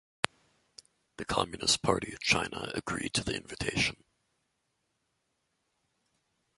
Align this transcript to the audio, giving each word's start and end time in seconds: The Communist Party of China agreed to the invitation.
The 1.17 1.25
Communist 1.25 1.83
Party 1.83 2.11
of 2.11 2.21
China 2.21 2.71
agreed 2.73 3.13
to 3.13 3.23
the 3.23 3.35
invitation. 3.35 4.03